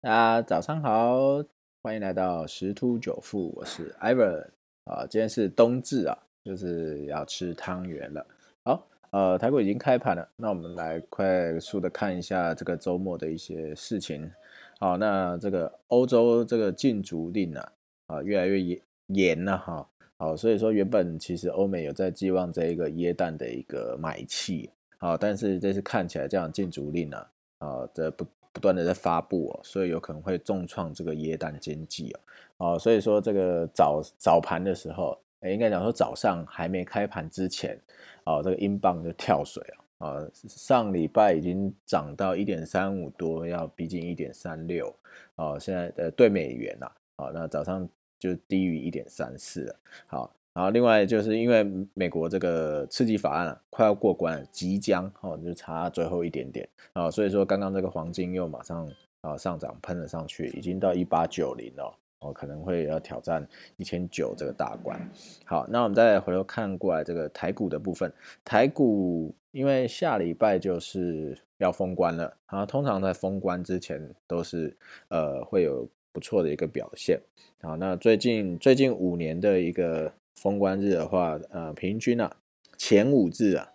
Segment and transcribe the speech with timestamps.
[0.00, 1.42] 大家早上好，
[1.82, 4.46] 欢迎来到十突九富，我是 Ivan
[4.84, 8.24] 啊，今天是冬至啊，就是要吃汤圆了。
[8.62, 14.30] 好，呃，台股已经开盘了，那我们来快速的看一下这个周末的一些事情。
[14.78, 17.72] 好，那这个欧洲这个禁足令啊，
[18.06, 19.88] 啊，越来越严严了哈。
[20.16, 28.24] 好，所以说原本其实欧美有在寄望这一个耶诞的一个买气，好，但是这次看起来这样禁足令啊，啊，这不。
[28.58, 32.12] 不断的在发布哦，所以有可能会重创这个耶诞经济
[32.56, 37.80] 哦，哦，所以说这个早早盘的时候，哎，应该讲说早上还没开盘之前，
[38.24, 44.92] 哦，这个英镑就跳水了，啊，上礼拜已经涨到一点三五多，要逼近一点三六，
[45.36, 47.88] 哦，现在呃对美元呐，啊，那早上
[48.18, 49.76] 就低于一点三四了，
[50.08, 50.34] 好。
[50.58, 58.90] 然后另外就是因为美国这个刺激法案啊快要过关，即将哦就差最后一点点啊，所以说刚刚这个黄金又马上
[59.20, 63.46] 啊上涨喷了上去，已经到一八九零了哦，可能会要挑战
[63.76, 65.00] 一千九这个大关。
[65.44, 68.12] 好，那我们再回头看过来这个台股的部分，
[68.44, 77.20] 台股因为下礼拜就是要封关了啊，通常在封关之前都是呃会有不错的一个表现。
[77.62, 80.12] 好，那最近最近五年的一个。
[80.40, 82.36] 封关日的话，呃，平均啊，
[82.76, 83.72] 前五日啊，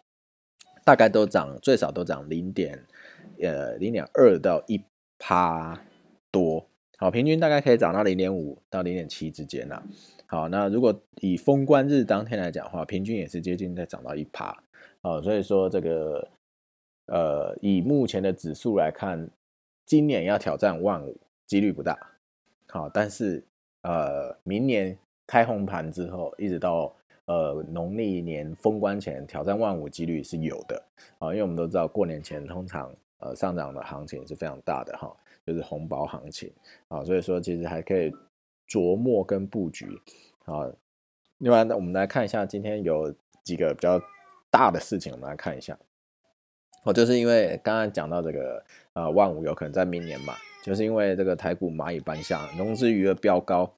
[0.86, 2.86] 大概都涨，最少都涨零点，
[3.42, 4.82] 呃，零点二到一
[5.20, 5.82] 趴
[6.32, 6.66] 多，
[6.98, 9.84] 好，平均大概可以涨到零点五到零点七之间呐。
[10.26, 14.64] 好，那如果以封关日当天来讲的话，平均也是接近在涨到一趴，
[15.02, 16.30] 好，所以说这个，
[17.08, 19.30] 呃，以目前的指数来看，
[19.86, 22.14] 今年要挑战万五几率不大，
[22.68, 23.44] 好，但是
[23.82, 24.98] 呃，明年。
[25.26, 26.94] 开红盘之后，一直到
[27.26, 30.84] 呃农历年封关前，挑战万五几率是有的
[31.20, 36.52] 啊，因为我们都知道过年前通常呃上涨的行情是非常大的哈，就是红包行情
[36.90, 38.12] 啊，所以说其实还可以
[38.68, 39.88] 琢磨跟布局
[40.46, 40.70] 啊。
[41.38, 43.14] 另外，我们来看一下今天有
[43.44, 44.00] 几个比较
[44.52, 45.78] 大的事情，我们来看一下。
[46.84, 48.64] 哦，就是因为刚刚讲到这个
[48.94, 53.74] 呃万五有可能在明年嘛，就是因为这个台股蚂蚁搬下，融资余额飙高。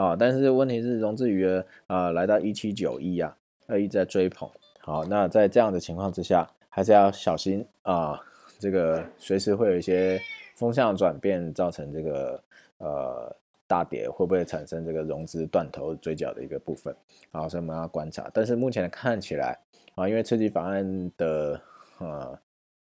[0.00, 3.36] 啊，但是问题是融资余额啊来到一七九亿啊，
[3.78, 4.48] 一直在追捧。
[4.78, 8.18] 好，那在这样的情况之下，还是要小心啊，
[8.58, 10.18] 这个随时会有一些
[10.56, 12.42] 风向转变，造成这个
[12.78, 16.96] 呃大跌，会不会产生这个融资断头追缴的一个部分？
[17.30, 18.30] 好，所以我们要观察。
[18.32, 19.58] 但是目前看起来
[19.96, 21.60] 啊，因为刺激法案的
[21.98, 22.38] 呃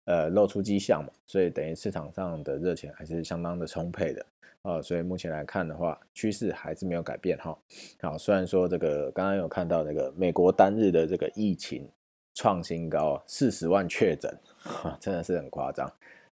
[0.07, 4.27] 呃露出迹象嘛，所以等于市场上的热钱还是相当的充沛的。
[4.63, 7.57] 啊，所以目前来看的话，趋势还是没有改变哈。
[8.01, 11.89] 好，虽然说这个刚刚有看到那个美国单日的这个疫情
[12.35, 14.37] 创新高，四十万确诊，
[14.99, 15.87] 真的是很夸张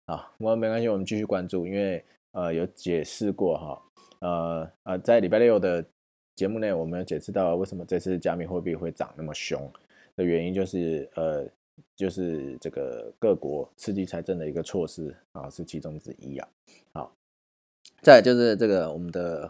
[0.05, 0.33] 啊。
[0.39, 3.81] 不过没关系，我们继续关注，因为呃有解释过哈，
[4.21, 5.85] 呃呃在礼拜六的
[6.35, 9.71] 节目内，我们有解释到为什么这次加密货币会涨那么凶
[10.15, 11.47] 的原因，就是呃
[11.95, 16.47] 就是这个各国刺激财政的一个措施啊，是其中之一啊。
[16.93, 17.13] 好。
[18.01, 19.49] 再就是这个我们的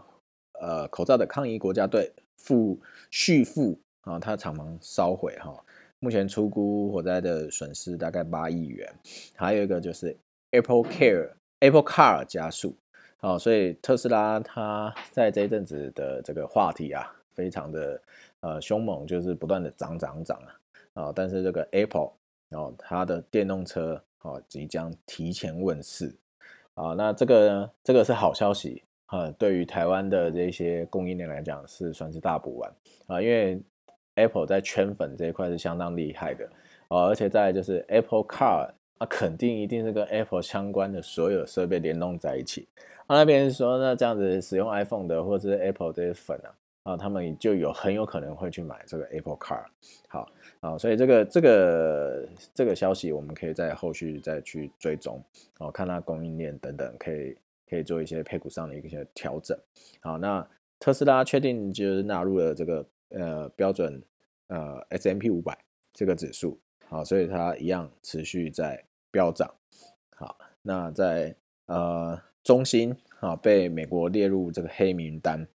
[0.60, 2.78] 呃口罩的抗疫国家队复
[3.10, 5.64] 续付啊，它厂房烧毁哈，
[5.98, 8.92] 目前出估火灾的损失大概八亿元。
[9.36, 10.16] 还有一个就是
[10.50, 12.76] Apple Care Apple Car 加速，
[13.18, 18.00] 啊，所以特斯拉它在这一阵子的这个话题啊，非常的
[18.40, 20.54] 呃凶猛，就是不断的涨涨涨啊
[20.94, 22.10] 啊，但是这个 Apple
[22.50, 26.14] 哦，它的电动车哦即将提前问世。
[26.74, 27.70] 啊，那这个呢？
[27.84, 32.72] 这个是好消息啊，对于台湾的这些供应链来讲是算是大补丸
[33.06, 33.62] 啊，因为
[34.16, 36.44] Apple 在圈粉这一块是相当厉害的
[36.88, 38.68] 啊，而且再就是 Apple Car
[38.98, 42.66] 啊，肯定一定是跟 Apple 相关的所有设备联动在一起。
[43.06, 46.50] 啊，那边说那这样子使用 iPhone 的或者是 Apple 这些粉啊。
[46.84, 49.64] 啊，他们就有很有可能会去买这个 Apple Car，
[50.06, 50.30] 好
[50.60, 55.22] 啊，所以这个这个这个消息我们可以在后续再去追踪，
[55.58, 57.36] 哦，看它供应链等等，可以
[57.66, 59.58] 可以做一些配股上的一些调整。
[60.02, 60.46] 好，那
[60.78, 64.02] 特斯拉确定就是纳入了这个呃标准
[64.48, 65.56] 呃 S M P 五百
[65.94, 69.50] 这个指数，好，所以它一样持续在飙涨。
[70.14, 75.48] 好，那在呃中心啊被美国列入这个黑名单。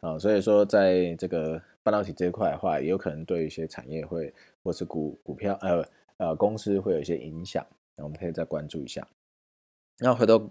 [0.00, 4.32] 啊，所以说在这个半导体这一块的话，也有可能对一些产业会
[4.62, 5.84] 或是股股票呃
[6.18, 9.06] 呃公司会有一些影响，那我们可以再关注一下。
[9.98, 10.50] 那回头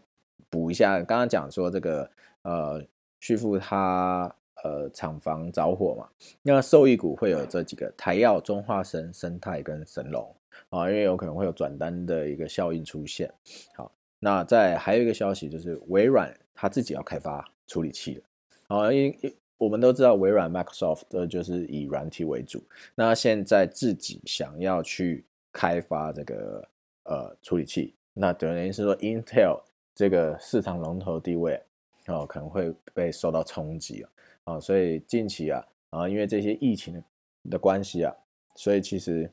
[0.49, 2.09] 补一下，刚刚讲说这个
[2.41, 2.83] 呃
[3.19, 4.33] 旭富它
[4.63, 6.09] 呃厂房着火嘛，
[6.41, 10.35] 那受益股会有这几个台药、中化生、生态跟神龙
[10.69, 13.31] 啊，因为有可能会有转单的一个效应出现。
[13.75, 13.91] 好。
[14.17, 18.23] 那在还有一个消息就是微软它自己要开发处理器了，
[18.67, 22.63] 啊，因为我们都知道微软 Microsoft 的就是以软体为主，
[22.95, 26.67] 那现在自己想要去开发这个
[27.03, 29.61] 呃处理器，那等于是说 Intel
[29.93, 31.61] 这个市场龙头地位
[32.07, 34.09] 哦可能会被受到冲击啊，
[34.43, 37.03] 啊，所以近期啊啊因为这些疫情
[37.49, 38.13] 的关系啊，
[38.55, 39.29] 所以其实。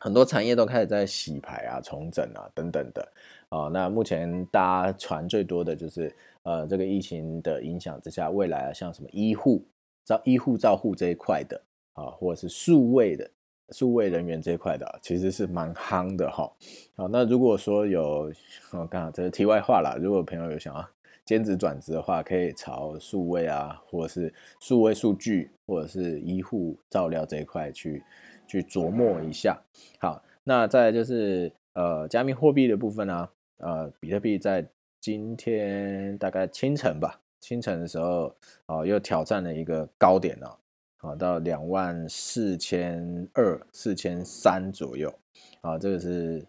[0.00, 3.12] 很多产业都开始在洗牌啊、重整啊等等的
[3.48, 3.66] 啊。
[3.66, 6.14] 那目前大家传最多的就是，
[6.48, 9.62] 呃，这个疫情的影响之下，未来像什么医护、
[10.02, 11.60] 照医护照护这一块的
[11.92, 13.30] 啊，或者是数位的
[13.68, 16.50] 数位人员这一块的，其实是蛮夯的哈。
[16.96, 18.32] 好，那如果说有，
[18.72, 19.98] 我刚好这是题外话啦。
[20.00, 20.88] 如果朋友有想要
[21.26, 28.02] 兼职转职的话，可以朝数位啊，或者是数位数据，或者是医护照料这一块去。
[28.50, 29.62] 去琢磨一下，
[30.00, 33.28] 好，那再就是呃，加密货币的部分呢，
[33.58, 34.66] 呃，比特币在
[35.00, 38.34] 今天大概清晨吧，清晨的时候
[38.66, 40.58] 啊，又挑战了一个高点了，
[40.98, 45.12] 啊，到两万四千二、四千三左右，
[45.60, 46.44] 啊，这个是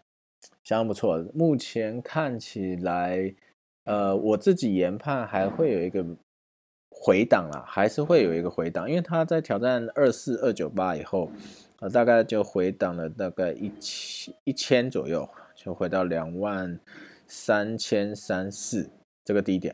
[0.64, 1.24] 相当不错。
[1.34, 3.34] 目前看起来，
[3.86, 6.06] 呃，我自己研判还会有一个
[6.90, 11.32] 回档啦，还是会有一个回档，因为它在挑战二四二九八以后。
[11.80, 16.78] 啊，大概就回档了大概一千一千左右，就回到两万
[17.30, 18.90] 三千三四
[19.24, 19.74] 这个低点。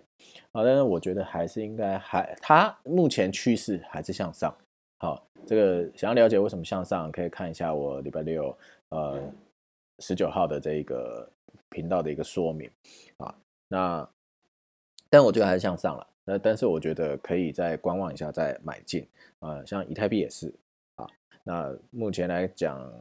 [0.51, 4.55] 啊，但是我觉得还是应该还，它目前趋势还是向上。
[4.97, 8.57] 好，这个想要了解为什么向上，可以看一下我礼拜六
[8.89, 9.21] 呃
[9.99, 11.29] 十九号的这一个
[11.69, 12.69] 频道的一个说明。
[13.17, 13.35] 啊，
[13.67, 14.09] 那
[15.09, 16.07] 但我觉得还是向上了。
[16.23, 19.07] 那但是我觉得可以再观望一下再买进。
[19.39, 20.53] 啊，像以太币也是
[20.95, 21.05] 啊。
[21.43, 22.91] 那目前来讲，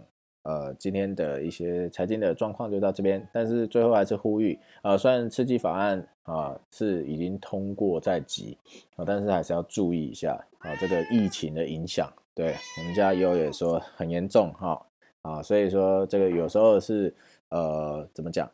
[0.45, 3.27] 呃，今天的一些财经的状况就到这边。
[3.33, 8.57] 但是最后还是呼吁，呃，虽然刺激法案啊是已经通过在即
[8.97, 12.11] 啊，但是还是要注意一下啊，这个疫情的影响。
[12.35, 14.87] 对我们家友也说很严重哈
[15.23, 17.15] 啊，所以说这个有时候是
[17.49, 18.51] 呃怎么讲，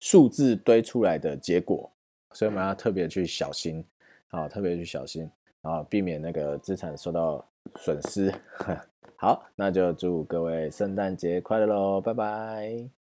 [0.00, 1.90] 数字堆出来的结果，
[2.32, 3.84] 所以我们要特别去小心
[4.28, 5.28] 啊，特别去小心
[5.62, 7.44] 啊，避免那个资产受到
[7.76, 8.32] 损失。
[9.16, 13.01] 好，那就祝各位圣诞节快乐喽，拜拜。